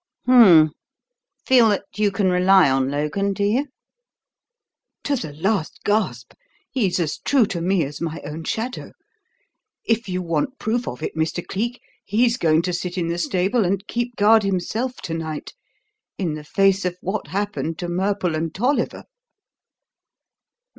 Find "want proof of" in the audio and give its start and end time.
10.23-11.03